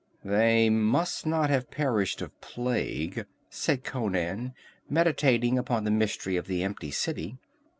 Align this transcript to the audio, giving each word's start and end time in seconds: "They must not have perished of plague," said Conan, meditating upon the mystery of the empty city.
"They 0.25 0.71
must 0.71 1.27
not 1.27 1.51
have 1.51 1.69
perished 1.69 2.23
of 2.23 2.41
plague," 2.41 3.27
said 3.51 3.83
Conan, 3.83 4.55
meditating 4.89 5.59
upon 5.59 5.83
the 5.83 5.91
mystery 5.91 6.37
of 6.37 6.47
the 6.47 6.63
empty 6.63 6.89
city. 6.89 7.37